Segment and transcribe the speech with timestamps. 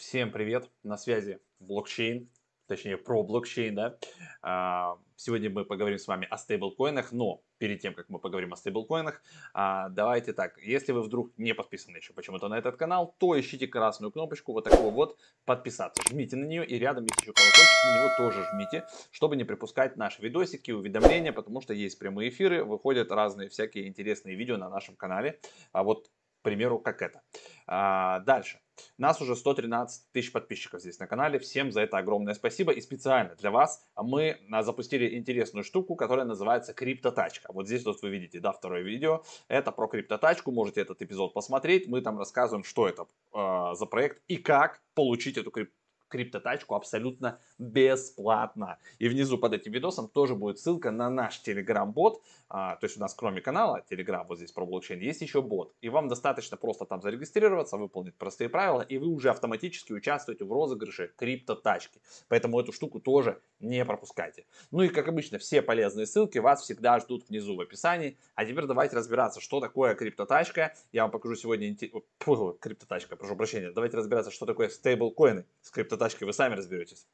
[0.00, 2.30] Всем привет, на связи блокчейн,
[2.66, 3.98] точнее про блокчейн, да.
[4.40, 8.56] А, сегодня мы поговорим с вами о стейблкоинах, но перед тем, как мы поговорим о
[8.56, 9.20] стейблкоинах,
[9.52, 13.66] а, давайте так, если вы вдруг не подписаны еще почему-то на этот канал, то ищите
[13.66, 16.02] красную кнопочку, вот такую вот, подписаться.
[16.08, 19.98] Жмите на нее и рядом есть еще колокольчик, на него тоже жмите, чтобы не пропускать
[19.98, 24.96] наши видосики, уведомления, потому что есть прямые эфиры, выходят разные всякие интересные видео на нашем
[24.96, 25.38] канале.
[25.72, 27.20] А вот, к примеру, как это.
[27.66, 28.60] А, дальше.
[28.98, 31.38] Нас уже 113 тысяч подписчиков здесь на канале.
[31.38, 32.72] Всем за это огромное спасибо.
[32.72, 37.52] И специально для вас мы а, запустили интересную штуку, которая называется криптотачка.
[37.52, 39.22] Вот здесь вот вы видите, да, второе видео.
[39.48, 40.50] Это про криптотачку.
[40.52, 41.88] Можете этот эпизод посмотреть.
[41.88, 45.79] Мы там рассказываем, что это э, за проект и как получить эту криптотачку
[46.10, 48.78] криптотачку абсолютно бесплатно.
[48.98, 52.20] И внизу под этим видосом тоже будет ссылка на наш телеграм-бот.
[52.48, 55.72] А, то есть у нас кроме канала телеграм вот здесь про блокчейн есть еще бот.
[55.80, 60.52] И вам достаточно просто там зарегистрироваться, выполнить простые правила, и вы уже автоматически участвуете в
[60.52, 62.00] розыгрыше криптотачки.
[62.28, 64.46] Поэтому эту штуку тоже не пропускайте.
[64.72, 68.18] Ну и как обычно, все полезные ссылки вас всегда ждут внизу в описании.
[68.34, 70.74] А теперь давайте разбираться, что такое криптотачка.
[70.92, 71.76] Я вам покажу сегодня...
[72.18, 73.70] Фу, криптотачка, прошу прощения.
[73.70, 77.06] Давайте разбираться, что такое стейблкоины с криптотачкой тачкой вы сами разберетесь.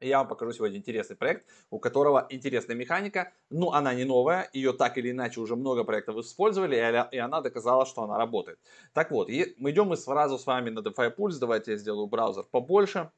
[0.00, 4.72] Я вам покажу сегодня интересный проект, у которого интересная механика, но она не новая, ее
[4.72, 6.76] так или иначе уже много проектов использовали,
[7.12, 8.58] и она доказала, что она работает.
[8.92, 12.44] Так вот, мы идем мы сразу с вами на DeFi Pulse, давайте я сделаю браузер
[12.50, 13.10] побольше.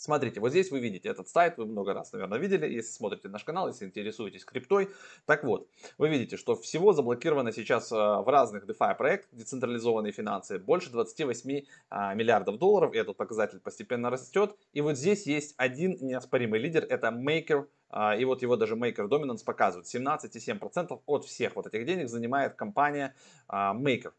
[0.00, 3.44] Смотрите, вот здесь вы видите этот сайт, вы много раз, наверное, видели, если смотрите наш
[3.44, 4.88] канал, если интересуетесь криптой.
[5.26, 10.58] Так вот, вы видите, что всего заблокировано сейчас э, в разных DeFi проектах, децентрализованные финансы,
[10.58, 14.56] больше 28 а, миллиардов долларов, и этот показатель постепенно растет.
[14.72, 19.06] И вот здесь есть один неоспоримый лидер, это Maker, а, и вот его даже Maker
[19.06, 19.86] Dominance показывает.
[19.86, 23.14] 17,7% от всех вот этих денег занимает компания
[23.48, 24.12] а, Maker.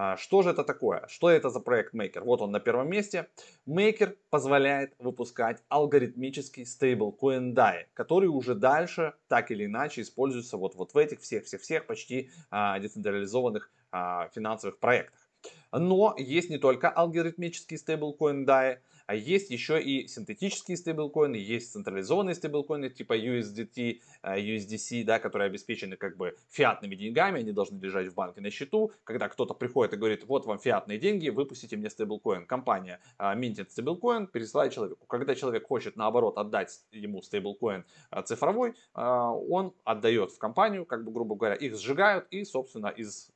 [0.00, 1.04] А, что же это такое?
[1.08, 2.20] Что это за проект Maker?
[2.20, 3.26] Вот он на первом месте.
[3.66, 10.94] Maker позволяет выпускать алгоритмический стейблкоин DAI, который уже дальше так или иначе используется вот, вот
[10.94, 15.28] в этих всех-всех-всех почти а, децентрализованных а, финансовых проектах.
[15.72, 18.78] Но есть не только алгоритмический стейблкоин DAI,
[19.08, 25.46] а есть еще и синтетические стейблкоины, есть централизованные стейблкоины типа USDT, э, USDC, да, которые
[25.46, 28.92] обеспечены как бы фиатными деньгами, они должны лежать в банке на счету.
[29.04, 32.44] Когда кто-то приходит и говорит, вот вам фиатные деньги, выпустите мне стейблкоин.
[32.44, 35.06] Компания э, минтит стейблкоин, пересылает человеку.
[35.06, 41.12] Когда человек хочет наоборот отдать ему стейблкоин э, цифровой, он отдает в компанию, как бы
[41.12, 43.30] грубо говоря, их сжигают и, собственно, из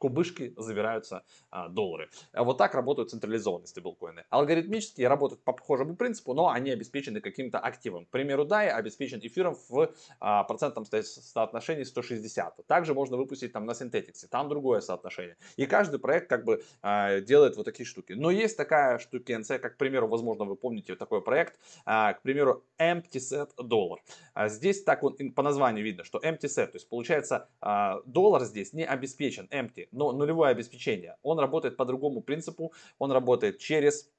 [0.00, 2.08] кубышки забираются а, доллары.
[2.32, 4.24] А вот так работают централизованные стейблкоины.
[4.30, 8.06] Алгоритмические работают по похожему принципу, но они обеспечены каким-то активом.
[8.06, 12.66] К примеру, DAI обеспечен эфиром в а, процентном соотношении 160.
[12.66, 15.36] Также можно выпустить там на Synthetix, там другое соотношение.
[15.56, 18.14] И каждый проект как бы а, делает вот такие штуки.
[18.14, 22.64] Но есть такая штукенция, как, к примеру, возможно, вы помните такой проект, а, к примеру,
[22.80, 24.00] Empty Set доллар.
[24.32, 28.44] А здесь так вот по названию видно, что Empty Set, то есть получается а, доллар
[28.44, 31.16] здесь не обеспечен empty, но нулевое обеспечение.
[31.22, 34.10] Он работает по другому принципу, он работает через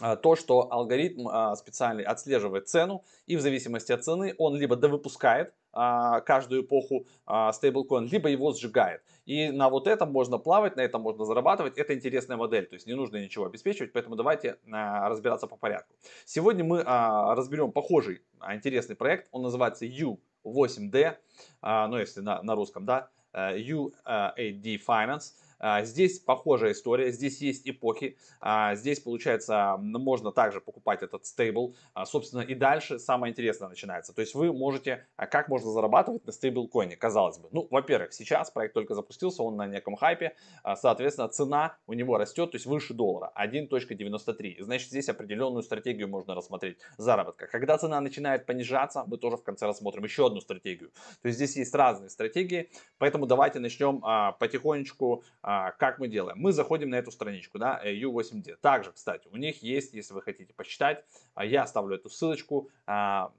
[0.00, 4.74] а, то, что алгоритм а, специальный отслеживает цену, и в зависимости от цены он либо
[4.74, 7.06] довыпускает а, каждую эпоху
[7.52, 9.02] стейблкоин, либо его сжигает.
[9.26, 11.78] И на вот этом можно плавать, на этом можно зарабатывать.
[11.78, 15.94] Это интересная модель, то есть не нужно ничего обеспечивать, поэтому давайте разбираться по порядку.
[16.24, 21.16] Сегодня мы разберем похожий интересный проект, он называется U8D,
[21.62, 25.32] ну если на, на русском, да, Uh, UAD uh, Finance.
[25.62, 31.76] А, здесь похожая история, здесь есть эпохи, а, здесь получается можно также покупать этот стейбл,
[31.94, 36.32] а, собственно и дальше самое интересное начинается, то есть вы можете, как можно зарабатывать на
[36.32, 37.48] стейблкоине, казалось бы.
[37.52, 40.34] Ну, во-первых, сейчас проект только запустился, он на неком хайпе,
[40.74, 46.34] соответственно цена у него растет, то есть выше доллара, 1.93, значит здесь определенную стратегию можно
[46.34, 47.46] рассмотреть заработка.
[47.46, 50.90] Когда цена начинает понижаться, мы тоже в конце рассмотрим еще одну стратегию,
[51.22, 52.68] то есть здесь есть разные стратегии,
[52.98, 54.00] поэтому давайте начнем
[54.40, 55.22] потихонечку
[55.54, 56.38] а, как мы делаем?
[56.38, 58.56] Мы заходим на эту страничку, да, U8D.
[58.62, 61.04] Также, кстати, у них есть, если вы хотите почитать,
[61.34, 63.32] а, я оставлю эту ссылочку, а,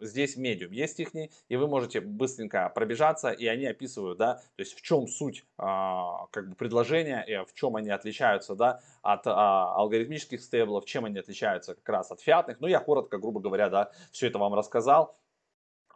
[0.00, 4.74] здесь медиум есть их, и вы можете быстренько пробежаться, и они описывают, да, то есть
[4.74, 10.84] в чем суть как бы предложения, и в чем они отличаются, да, от алгоритмических стейблов,
[10.86, 12.60] чем они отличаются как раз от фиатных.
[12.60, 15.16] Ну, я коротко, грубо говоря, да, все это вам рассказал.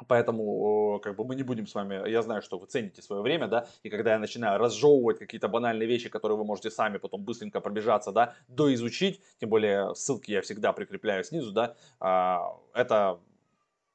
[0.08, 3.46] Поэтому как бы мы не будем с вами, я знаю, что вы цените свое время,
[3.46, 7.60] да, и когда я начинаю разжевывать какие-то банальные вещи, которые вы можете сами потом быстренько
[7.60, 13.20] пробежаться, да, доизучить, тем более ссылки я всегда прикрепляю снизу, да, а, это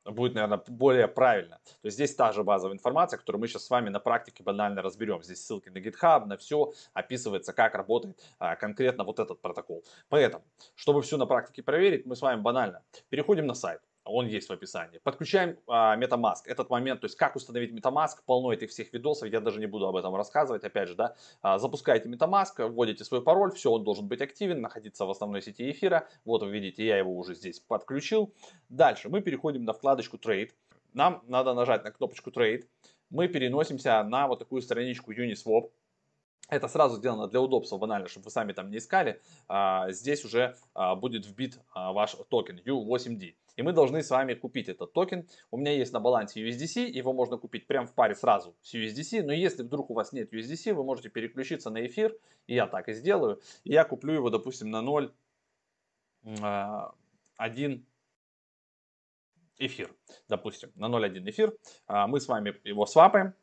[0.05, 1.59] будет, наверное, более правильно.
[1.65, 4.81] То есть здесь та же базовая информация, которую мы сейчас с вами на практике банально
[4.81, 5.21] разберем.
[5.21, 9.83] Здесь ссылки на GitHub, на все, описывается, как работает а, конкретно вот этот протокол.
[10.07, 10.43] Поэтому,
[10.75, 14.51] чтобы все на практике проверить, мы с вами банально переходим на сайт он есть в
[14.51, 14.99] описании.
[15.03, 16.45] Подключаем а, MetaMask.
[16.45, 19.87] Этот момент, то есть как установить MetaMask, полно этих всех видосов, я даже не буду
[19.87, 20.63] об этом рассказывать.
[20.63, 25.05] Опять же, да, а, запускаете MetaMask, вводите свой пароль, все, он должен быть активен, находиться
[25.05, 26.07] в основной сети эфира.
[26.25, 28.33] Вот вы видите, я его уже здесь подключил.
[28.69, 30.51] Дальше мы переходим на вкладочку Trade.
[30.93, 32.63] Нам надо нажать на кнопочку Trade.
[33.09, 35.71] Мы переносимся на вот такую страничку Uniswap.
[36.49, 39.21] Это сразу сделано для удобства, банально, чтобы вы сами там не искали.
[39.47, 43.35] А, здесь уже а, будет вбит а, ваш токен U8D.
[43.55, 45.27] И мы должны с вами купить этот токен.
[45.51, 49.21] У меня есть на балансе USDC, его можно купить прямо в паре сразу с USDC.
[49.23, 52.17] Но если вдруг у вас нет USDC, вы можете переключиться на эфир.
[52.47, 53.39] И я так и сделаю.
[53.63, 54.81] И я куплю его, допустим, на
[56.25, 57.83] 0,1
[59.57, 59.93] эфир.
[60.27, 61.53] Допустим, на 0,1 эфир.
[61.87, 63.35] Мы с вами его свапаем.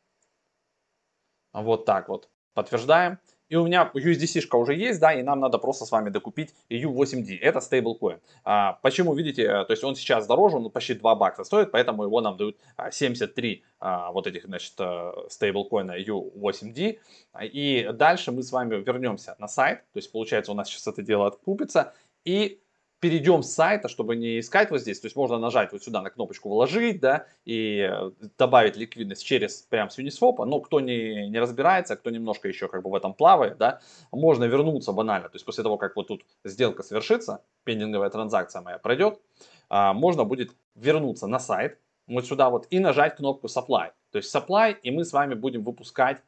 [1.52, 3.18] Вот так вот подтверждаем.
[3.48, 7.38] И у меня USDC-шка уже есть, да, и нам надо просто с вами докупить U8D.
[7.40, 8.18] Это стейблкоин.
[8.44, 12.02] А, почему, видите, э, то есть он сейчас дороже, он почти 2 бакса стоит, поэтому
[12.02, 12.56] его нам дают
[12.90, 16.98] 73 а, вот этих, значит, э, стейблкоина U8D.
[17.42, 21.02] И дальше мы с вами вернемся на сайт, то есть получается у нас сейчас это
[21.02, 21.94] дело откупится,
[22.24, 22.58] и
[23.06, 26.10] перейдем с сайта, чтобы не искать вот здесь, то есть можно нажать вот сюда на
[26.10, 27.88] кнопочку «Вложить», да, и
[28.36, 32.82] добавить ликвидность через прям с Uniswap, но кто не, не разбирается, кто немножко еще как
[32.82, 33.80] бы в этом плавает, да,
[34.10, 38.78] можно вернуться банально, то есть после того, как вот тут сделка совершится, пендинговая транзакция моя
[38.78, 39.20] пройдет,
[39.68, 44.34] а, можно будет вернуться на сайт, вот сюда вот, и нажать кнопку Supply, то есть
[44.34, 46.22] Supply, и мы с вами будем выпускать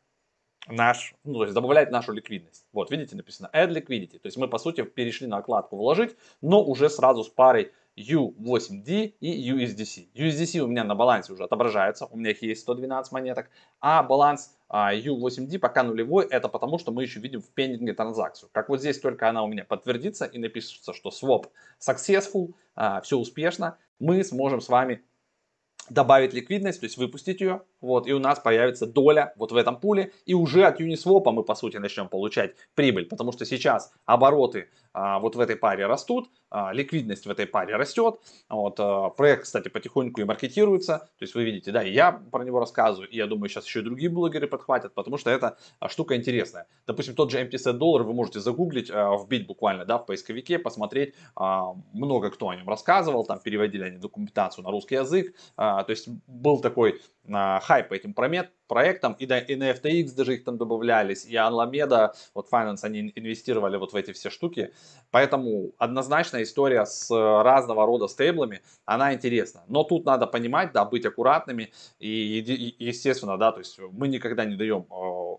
[0.70, 2.66] наш, ну, то есть добавлять нашу ликвидность.
[2.72, 4.18] Вот, видите, написано add liquidity.
[4.18, 9.14] То есть мы, по сути, перешли на окладку вложить, но уже сразу с парой U8D
[9.20, 10.08] и USDC.
[10.14, 13.50] USDC у меня на балансе уже отображается, у меня их есть 112 монеток,
[13.80, 18.50] а баланс а, U8D пока нулевой, это потому, что мы еще видим в пендинге транзакцию.
[18.52, 21.46] Как вот здесь только она у меня подтвердится и напишется, что swap
[21.80, 25.02] successful, а, все успешно, мы сможем с вами
[25.90, 29.78] добавить ликвидность, то есть выпустить ее, вот, и у нас появится доля вот в этом
[29.78, 34.70] пуле, и уже от Uniswap мы, по сути, начнем получать прибыль, потому что сейчас обороты
[34.92, 39.44] а, вот в этой паре растут, а, ликвидность в этой паре растет, вот, а, проект,
[39.44, 43.16] кстати, потихоньку и маркетируется, то есть вы видите, да, и я про него рассказываю, и
[43.16, 46.66] я думаю, сейчас еще и другие блогеры подхватят, потому что это а, штука интересная.
[46.86, 51.14] Допустим, тот же MTC доллар вы можете загуглить, а, вбить буквально, да, в поисковике, посмотреть,
[51.36, 55.90] а, много кто о нем рассказывал, там переводили они документацию на русский язык, а, то
[55.90, 60.44] есть был такой а, хайп по этим проектам, и, да, и на FTX даже их
[60.44, 64.72] там добавлялись, и Alameda, вот Finance, они инвестировали вот в эти все штуки,
[65.10, 71.06] поэтому однозначно история с разного рода стейблами, она интересна, но тут надо понимать, да, быть
[71.06, 74.86] аккуратными, и, и естественно, да, то есть мы никогда не даем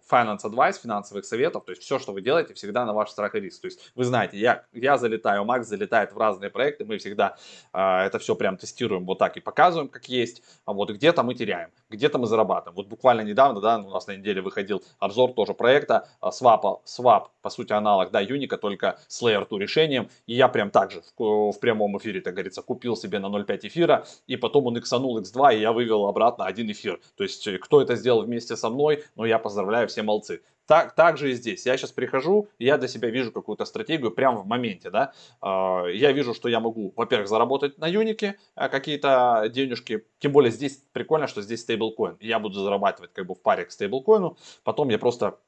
[0.10, 3.40] finance advice, финансовых советов, то есть все, что вы делаете, всегда на ваш страх и
[3.40, 7.38] риск, то есть вы знаете, я, я залетаю, Макс залетает в разные проекты, мы всегда
[7.74, 11.36] э, это все прям тестируем вот так и показываем, как есть, а вот где-то мы
[11.36, 12.76] теряем где-то мы зарабатываем.
[12.76, 17.50] Вот буквально недавно, да, у нас на неделе выходил обзор тоже проекта Swap, Swap по
[17.50, 20.10] сути, аналог, да, Юника, только с Layer 2 решением.
[20.28, 23.68] И я прям так же в, в прямом эфире, так говорится, купил себе на 0.5
[23.68, 27.00] эфира, и потом он иксанул X2, и я вывел обратно один эфир.
[27.16, 30.42] То есть, э, кто это сделал вместе со мной, ну, я поздравляю, все молодцы.
[30.70, 31.66] Так, так же и здесь.
[31.66, 35.14] Я сейчас прихожу, я для себя вижу какую-то стратегию прямо в моменте, да.
[35.42, 40.06] А, я вижу, что я могу, во-первых, заработать на юнике а, какие-то денежки.
[40.20, 42.18] Тем более здесь прикольно, что здесь стейблкоин.
[42.20, 44.38] Я буду зарабатывать как бы в паре к стейблкоину.
[44.64, 45.40] Потом я просто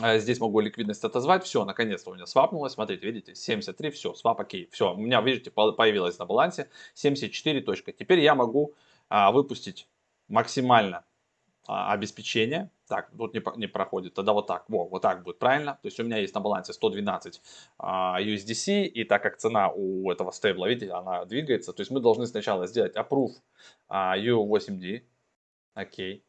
[0.00, 1.42] а, Здесь могу ликвидность отозвать.
[1.42, 2.74] Все, наконец-то у меня свапнулось.
[2.74, 4.68] Смотрите, видите, 73, все, свап окей.
[4.70, 7.90] Все, у меня, видите, появилось на балансе 74 точка.
[7.90, 8.74] Теперь я могу
[9.08, 9.88] а, выпустить
[10.28, 11.04] максимально
[11.66, 12.70] а, обеспечение.
[12.88, 14.14] Так, тут не, не проходит.
[14.14, 14.64] Тогда вот так.
[14.68, 15.78] Во, вот так будет правильно.
[15.82, 17.40] То есть у меня есть на балансе 112
[17.78, 18.84] а, USDC.
[18.84, 21.72] И так как цена у этого стейбла, видите, она двигается.
[21.72, 23.32] То есть мы должны сначала сделать approve
[23.88, 25.02] а, U8D.
[25.74, 26.24] Окей.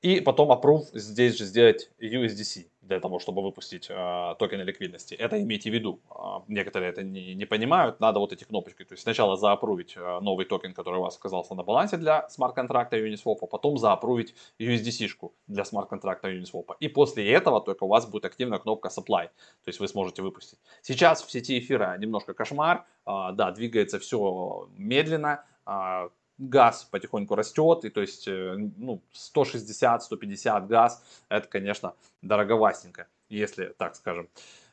[0.00, 5.14] И потом approve здесь же сделать USDC для того, чтобы выпустить э, токены ликвидности.
[5.14, 6.00] Это имейте в виду.
[6.10, 8.00] Э, некоторые это не, не понимают.
[8.00, 8.84] Надо вот эти кнопочки.
[8.84, 12.96] То есть сначала заапрувить э, новый токен, который у вас оказался на балансе для смарт-контракта
[12.96, 16.76] Uniswap, а потом заапрувить USDC-шку для смарт-контракта Uniswap.
[16.80, 19.26] И после этого только у вас будет активная кнопка Supply.
[19.64, 20.58] То есть вы сможете выпустить.
[20.82, 22.86] Сейчас в сети эфира немножко кошмар.
[23.06, 25.44] Э, да, двигается все медленно.
[25.66, 33.74] Э, газ потихоньку растет, и то есть э, ну, 160-150 газ, это, конечно, дороговастенько, если,
[33.76, 34.28] так скажем,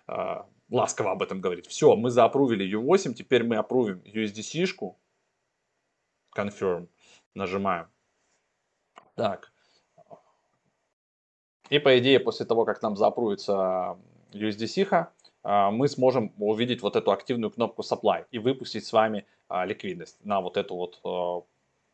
[0.08, 1.68] э, ласково об этом говорить.
[1.68, 4.96] Все, мы заапрувили U8, теперь мы апрувим USDC-шку,
[6.36, 6.88] confirm.
[7.34, 7.88] Нажимаем.
[9.16, 9.52] Так.
[11.70, 13.98] И по идее, после того, как нам запруется
[14.32, 15.08] USDC,
[15.44, 20.42] а, мы сможем увидеть вот эту активную кнопку supply и выпустить с вами ликвидность на
[20.42, 21.00] вот эту вот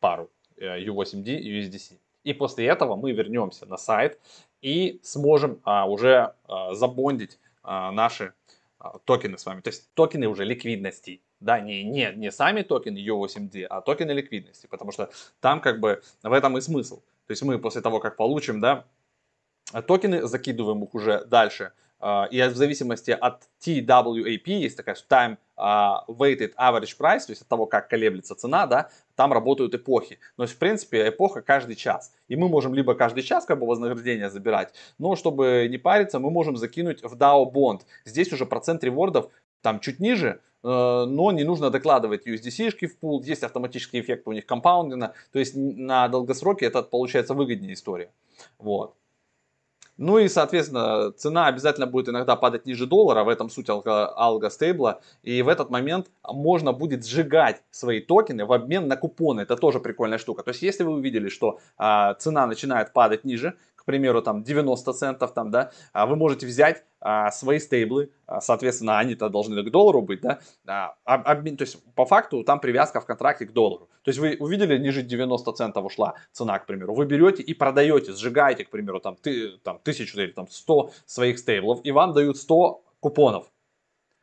[0.02, 0.28] пару
[0.58, 1.98] U8D и USDC.
[2.24, 4.18] И после этого мы вернемся на сайт
[4.60, 6.34] и сможем уже
[6.72, 8.32] забондить наши
[9.04, 9.60] токены с вами.
[9.60, 11.20] То есть токены уже ликвидности.
[11.40, 14.66] Да, не, не, не сами токены U8D, а токены ликвидности.
[14.66, 17.00] Потому что там как бы в этом и смысл.
[17.26, 18.84] То есть мы после того, как получим, да,
[19.86, 21.72] токены, закидываем их уже дальше
[22.30, 27.48] и в зависимости от TWAP, есть такая time uh, weighted average price, то есть от
[27.48, 30.18] того, как колеблется цена, да, там работают эпохи.
[30.36, 32.12] Но в принципе эпоха каждый час.
[32.28, 36.30] И мы можем либо каждый час как бы вознаграждение забирать, но чтобы не париться, мы
[36.30, 37.82] можем закинуть в DAO Bond.
[38.04, 39.30] Здесь уже процент ревордов
[39.60, 44.32] там чуть ниже, э, но не нужно докладывать USDC-шки в пул, есть автоматический эффект у
[44.32, 48.10] них компаундинга, то есть на долгосроке это получается выгоднее история.
[48.58, 48.96] Вот.
[50.04, 55.00] Ну и, соответственно, цена обязательно будет иногда падать ниже доллара, в этом суть алго, стейбла.
[55.22, 59.42] И в этот момент можно будет сжигать свои токены в обмен на купоны.
[59.42, 60.42] Это тоже прикольная штука.
[60.42, 64.92] То есть, если вы увидели, что а, цена начинает падать ниже, к примеру, там 90
[64.92, 69.70] центов, там, да, а вы можете взять а, свои стейблы, а, соответственно, они-то должны к
[69.70, 70.38] доллару быть, да,
[71.04, 73.88] а, обмен, то есть по факту там привязка в контракте к доллару.
[74.04, 78.12] То есть вы увидели, ниже 90 центов ушла цена, к примеру, вы берете и продаете,
[78.12, 82.36] сжигаете, к примеру, там, ты, там тысячу или там 100 своих стейблов, и вам дают
[82.36, 83.46] 100 купонов.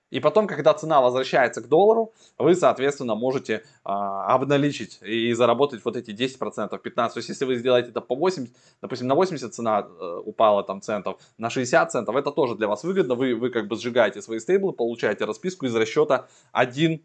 [0.10, 5.96] И потом, когда цена возвращается к доллару, вы, соответственно, можете а, обналичить и заработать вот
[5.96, 6.80] эти 10%, 15%.
[6.96, 10.82] То есть, если вы сделаете это по 80, допустим, на 80 цена э, упала там
[10.82, 13.16] центов, на 60 центов, это тоже для вас выгодно.
[13.16, 17.02] Вы, вы как бы сжигаете свои стейблы, получаете расписку из расчета 1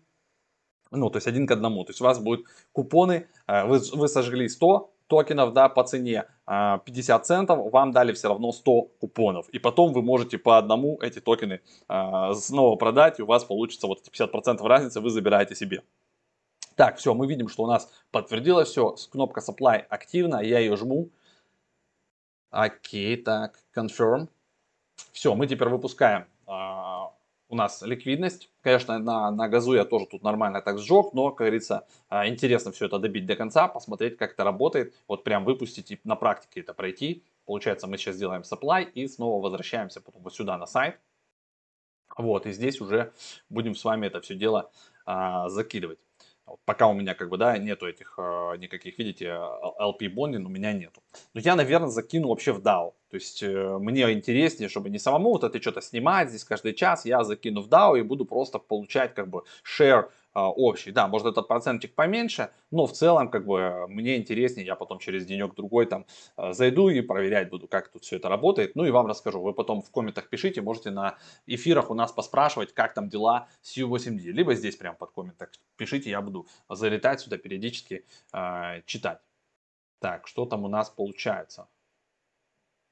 [0.96, 1.84] ну, то есть один к одному.
[1.84, 6.24] То есть у вас будут купоны, э, вы, вы сожгли 100, токенов, да, по цене
[6.46, 9.48] 50 а, центов, вам дали все равно 100 купонов.
[9.50, 13.86] И потом вы можете по одному эти токены а, снова продать, и у вас получится
[13.86, 15.82] вот эти 50% разницы, вы забираете себе.
[16.76, 21.10] Так, все, мы видим, что у нас подтвердилось все, кнопка supply активна, я ее жму.
[22.50, 24.28] Окей, так, confirm.
[25.12, 27.12] Все, мы теперь выпускаем а,
[27.48, 28.50] у нас ликвидность.
[28.62, 32.72] Конечно, на, на газу я тоже тут нормально так сжег, но, как говорится, а, интересно
[32.72, 36.60] все это добить до конца, посмотреть, как это работает, вот прям выпустить и на практике
[36.60, 37.24] это пройти.
[37.44, 40.98] Получается, мы сейчас делаем supply и снова возвращаемся потом вот сюда на сайт.
[42.16, 43.12] Вот, и здесь уже
[43.48, 44.70] будем с вами это все дело
[45.04, 45.98] а, закидывать.
[46.66, 49.26] Пока у меня как бы, да, нету этих э, никаких, видите,
[49.80, 51.02] LP бондинг у меня нету.
[51.32, 52.92] Но я, наверное, закину вообще в DAO.
[53.10, 57.06] То есть э, мне интереснее, чтобы не самому вот это что-то снимать здесь каждый час,
[57.06, 60.10] я закину в DAO и буду просто получать как бы share
[60.42, 60.90] общий.
[60.90, 65.24] Да, может этот процентик поменьше, но в целом как бы мне интереснее, я потом через
[65.26, 68.74] денек-другой там а, зайду и проверять буду, как тут все это работает.
[68.74, 69.40] Ну и вам расскажу.
[69.40, 73.78] Вы потом в комментах пишите, можете на эфирах у нас поспрашивать, как там дела с
[73.78, 74.32] U8D.
[74.32, 79.20] Либо здесь прям под комментах пишите, я буду залетать сюда периодически э, читать.
[80.00, 81.68] Так, что там у нас получается?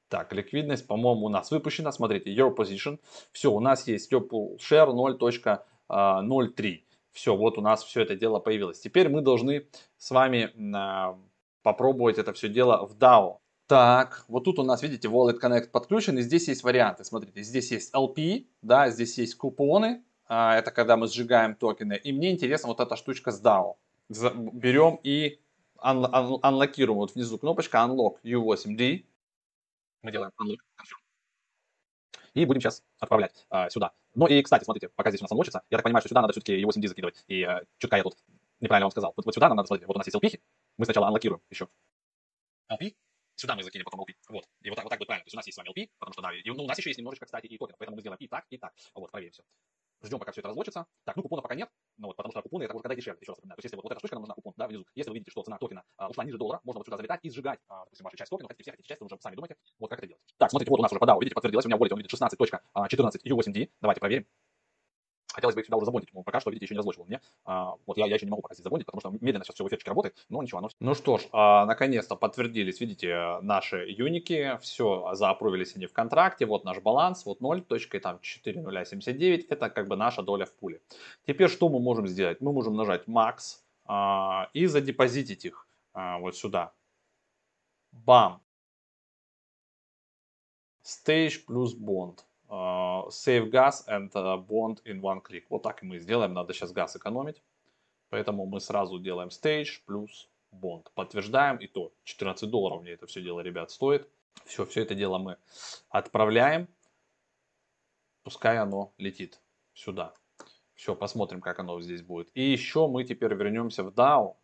[0.07, 1.91] Так, ликвидность, по-моему, у нас выпущена.
[1.91, 2.99] Смотрите, your position.
[3.31, 6.83] Все, у нас есть share 0.03.
[7.13, 8.79] Все, вот у нас все это дело появилось.
[8.79, 9.67] Теперь мы должны
[9.97, 11.15] с вами э,
[11.61, 13.37] попробовать это все дело в DAO.
[13.67, 17.03] Так, вот тут у нас, видите, Wallet Connect подключен, и здесь есть варианты.
[17.05, 21.99] Смотрите, здесь есть LP, да, здесь есть купоны, а, это когда мы сжигаем токены.
[22.03, 23.75] И мне интересна вот эта штучка с DAO.
[24.09, 25.39] Берем и
[25.77, 29.05] анлокируем, вот внизу кнопочка Unlock U8D.
[30.01, 30.57] Мы делаем Unlock
[32.33, 33.91] и будем сейчас отправлять э, сюда.
[34.15, 36.33] Ну и, кстати, смотрите, пока здесь у нас анлочится, я так понимаю, что сюда надо
[36.33, 37.23] все-таки его SMD закидывать.
[37.27, 38.15] И э, чутка я тут
[38.59, 39.13] неправильно вам сказал.
[39.15, 40.39] Вот, вот сюда нам надо, смотрите, вот у нас есть LP,
[40.77, 41.67] мы сначала анлокируем еще.
[42.71, 42.95] LP,
[43.35, 44.13] сюда мы закинем потом LP.
[44.29, 44.45] Вот.
[44.61, 45.23] И вот так, вот так будет правильно.
[45.23, 46.77] То есть у нас есть с вами LP, потому что да, и, ну, у нас
[46.77, 48.73] еще есть немножечко, кстати, и токен, поэтому мы сделаем и так, и так.
[48.95, 49.43] Вот, проверим все.
[50.03, 50.85] Ждем, пока все это разлочится.
[51.05, 53.31] Так, ну купона пока нет, ну вот, потому что купоны это уже когда дешевле, еще
[53.31, 53.55] раз напоминаю.
[53.55, 54.85] То есть если вот, вот эта штучка нам нужна, купон, да, внизу.
[54.95, 57.29] Если вы видите, что цена токена а, ушла ниже доллара, можно вот сюда залетать и
[57.29, 59.89] сжигать, а, допустим, вашу часть токена, хотите все, хотите часть, вы уже сами думаете, вот
[59.89, 60.21] как это делать.
[60.37, 63.23] Так, смотрите, вот у нас уже подал, видите, подтвердилось, у меня wallet, он видит 16.14
[63.25, 63.69] U8D.
[63.79, 64.27] Давайте проверим.
[65.33, 66.11] Хотелось бы их сюда уже забондить.
[66.25, 67.19] Пока что, видите, еще не разлочивал мне.
[67.45, 69.63] А, вот я, я еще не могу пока здесь забондить, потому что медленно сейчас все
[69.63, 70.59] в эфирчике работает, но ничего.
[70.59, 70.69] Оно...
[70.79, 74.57] Ну что ж, а, наконец-то подтвердились, видите, наши юники.
[74.61, 76.45] Все, заапрувились они в контракте.
[76.45, 79.45] Вот наш баланс, вот 0.4.079.
[79.49, 80.81] Это как бы наша доля в пуле.
[81.25, 82.39] Теперь что мы можем сделать?
[82.41, 86.73] Мы можем нажать Max а, и задепозитить их вот сюда.
[87.91, 88.41] Бам!
[90.83, 92.19] Stage плюс bond.
[92.53, 95.45] Uh, save gas and uh, bond in one click.
[95.49, 96.33] Вот так мы сделаем.
[96.33, 97.41] Надо сейчас газ экономить.
[98.09, 100.91] Поэтому мы сразу делаем stage плюс бонд.
[100.93, 104.07] Подтверждаем, и то 14 долларов мне это все дело, ребят, стоит.
[104.45, 105.37] Все, все это дело мы
[105.89, 106.67] отправляем.
[108.21, 109.41] Пускай оно летит
[109.73, 110.13] сюда.
[110.75, 112.29] Все, посмотрим, как оно здесь будет.
[112.35, 114.35] И еще мы теперь вернемся в DAO.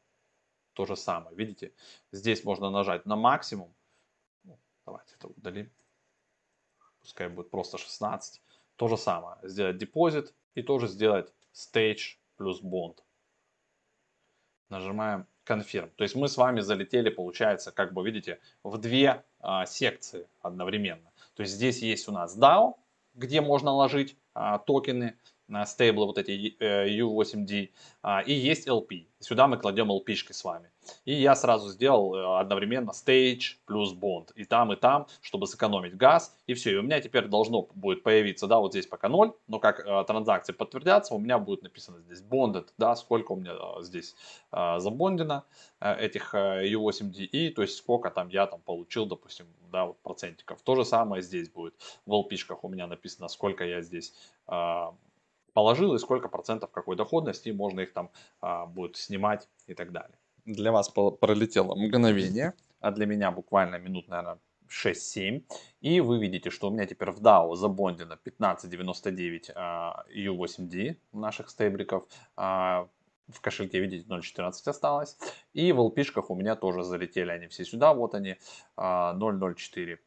[0.74, 1.74] То же самое, видите?
[2.12, 3.72] Здесь можно нажать на максимум.
[4.46, 5.70] Ну, давайте это удалим.
[7.02, 8.42] Пускай будет просто 16.
[8.76, 9.38] То же самое.
[9.44, 13.04] Сделать депозит и тоже сделать stage плюс бонд.
[14.70, 15.90] Нажимаем confirm.
[15.96, 21.12] То есть мы с вами залетели, получается, как бы видите, в две а, секции одновременно.
[21.34, 22.76] То есть здесь есть у нас DAO,
[23.16, 25.18] где можно ложить а, токены,
[25.66, 27.70] стейблы вот эти U8D,
[28.02, 29.08] а, и есть LP.
[29.20, 30.70] Сюда мы кладем LP с вами.
[31.06, 34.32] И я сразу сделал э, одновременно stage плюс bond.
[34.36, 36.36] И там, и там, чтобы сэкономить газ.
[36.48, 36.72] И все.
[36.72, 39.34] И у меня теперь должно будет появиться, да, вот здесь пока 0.
[39.48, 43.54] Но как э, транзакции подтвердятся, у меня будет написано здесь bonded, да, сколько у меня
[43.54, 44.16] э, здесь
[44.52, 45.44] э, забондено
[45.82, 47.26] э, этих э, U8D.
[47.26, 50.62] И то есть сколько там я там получил, допустим, да, вот процентиков.
[50.62, 51.76] То же самое здесь будет.
[52.06, 54.14] В LP у меня написано, сколько я здесь
[54.48, 54.86] э,
[55.54, 58.10] положил и сколько процентов какой доходности, можно их там
[58.42, 60.18] а, будет снимать и так далее.
[60.46, 64.40] Для вас пролетело мгновение, а для меня буквально минут, наверное,
[64.70, 65.44] 6-7.
[65.82, 72.06] И вы видите, что у меня теперь в DAO забондено 1599 а, U8D наших стейбликов.
[72.36, 72.88] А,
[73.28, 75.18] в кошельке, видите, 0.14 осталось.
[75.54, 78.38] И в LP у меня тоже залетели они все сюда, вот они,
[78.78, 79.98] 0.04%.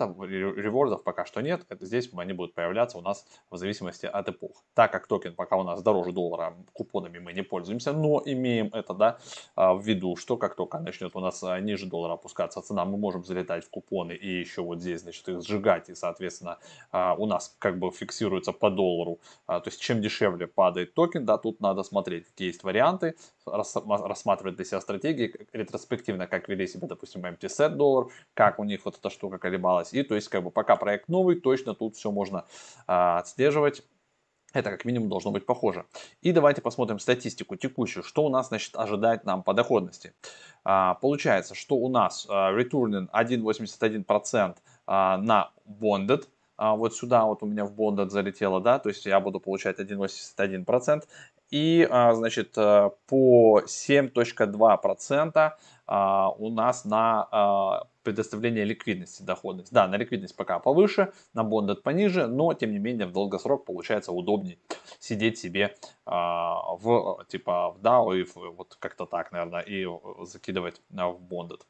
[0.00, 4.62] А, ревордов пока что нет, здесь они будут появляться у нас в зависимости от эпох.
[4.74, 8.94] Так как токен пока у нас дороже доллара, купонами мы не пользуемся, но имеем это
[8.94, 9.18] да,
[9.54, 12.96] а, в виду, что как только начнет у нас а, ниже доллара опускаться цена, мы
[12.96, 16.58] можем залетать в купоны и еще вот здесь, значит, их сжигать, и, соответственно,
[16.92, 19.18] у нас как бы фиксируется по доллару.
[19.46, 23.16] То есть, чем дешевле падает токен, да, тут надо смотреть, есть варианты,
[23.46, 28.98] рассматривать для себя стратегии ретроспективно, как вели себя, допустим, MT-Set доллар, как у них вот
[28.98, 29.92] эта штука колебалась.
[29.92, 32.44] И то есть, как бы пока проект новый, точно тут все можно
[32.86, 33.82] а, отслеживать.
[34.52, 35.84] Это как минимум должно быть похоже.
[36.22, 40.14] И давайте посмотрим статистику текущую, что у нас значит ожидает нам по доходности.
[40.64, 44.56] А, получается, что у нас а, returning 1,81%
[44.86, 49.06] а, на bonded, а, вот сюда вот у меня в bonded залетело, да, то есть
[49.06, 51.02] я буду получать 1,81%.
[51.50, 55.52] И, а, значит, э, по 7.2%
[55.86, 59.72] а, у нас на а, предоставление ликвидности доходность.
[59.72, 64.10] Да, на ликвидность пока повыше, на бондед пониже, но тем не менее в долгосрок получается
[64.10, 64.58] удобнее
[64.98, 69.86] сидеть себе в типа в DAO и в, вот как-то так, наверное, и
[70.22, 71.66] закидывать в бондед.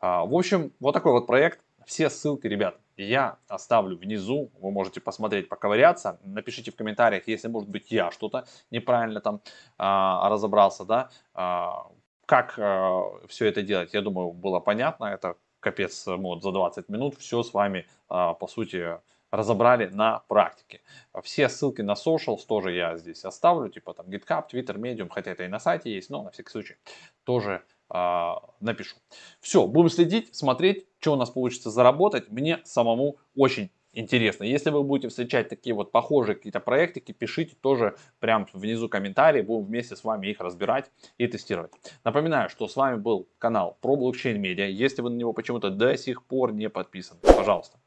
[0.00, 1.60] В общем, вот такой вот проект.
[1.88, 7.70] Все ссылки, ребят, я оставлю внизу, вы можете посмотреть, поковыряться, напишите в комментариях, если, может
[7.70, 9.40] быть, я что-то неправильно там
[9.78, 11.86] а, разобрался, да, а,
[12.26, 17.16] как а, все это делать, я думаю, было понятно, это капец, вот за 20 минут.
[17.16, 18.98] Все с вами, а, по сути,
[19.30, 20.82] разобрали на практике.
[21.22, 25.44] Все ссылки на socials тоже я здесь оставлю, типа там GitHub, Twitter, Medium, хотя это
[25.44, 26.76] и на сайте есть, но на всякий случай
[27.24, 28.96] тоже напишу.
[29.40, 32.30] Все, будем следить, смотреть, что у нас получится заработать.
[32.30, 34.44] Мне самому очень интересно.
[34.44, 39.64] Если вы будете встречать такие вот похожие какие-то проектики, пишите тоже прям внизу комментарии, будем
[39.66, 41.72] вместе с вами их разбирать и тестировать.
[42.04, 44.66] Напоминаю, что с вами был канал про блокчейн медиа.
[44.66, 47.78] Если вы на него почему-то до сих пор не подписаны, пожалуйста,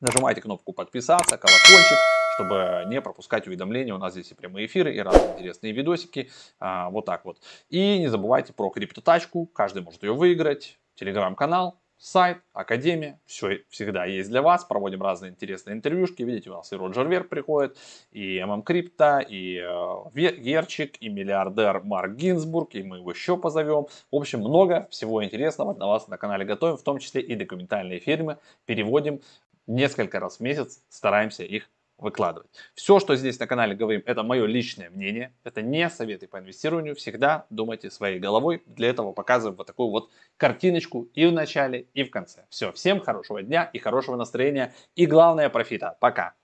[0.00, 1.98] нажимайте кнопку подписаться, колокольчик,
[2.34, 3.94] чтобы не пропускать уведомления.
[3.94, 6.30] У нас здесь и прямые эфиры, и разные интересные видосики.
[6.58, 7.38] А, вот так вот.
[7.68, 9.46] И не забывайте про криптотачку.
[9.46, 10.78] Каждый может ее выиграть.
[10.94, 14.64] Телеграм-канал, сайт, академия, все всегда есть для вас.
[14.64, 16.22] Проводим разные интересные интервьюшки.
[16.22, 17.78] Видите, у нас и Роджер Верк приходит,
[18.10, 23.86] и ММ Крипто, и э, Герчик, и миллиардер Марк Гинзбург, и мы его еще позовем.
[24.10, 28.00] В общем, много всего интересного для вас на канале готовим, в том числе и документальные
[28.00, 28.38] фильмы.
[28.66, 29.20] Переводим
[29.66, 32.50] несколько раз в месяц, стараемся их выкладывать.
[32.74, 36.94] Все, что здесь на канале говорим, это мое личное мнение, это не советы по инвестированию,
[36.94, 42.04] всегда думайте своей головой, для этого показываем вот такую вот картиночку и в начале, и
[42.04, 42.46] в конце.
[42.50, 45.96] Все, всем хорошего дня и хорошего настроения, и главное профита.
[46.00, 46.34] Пока!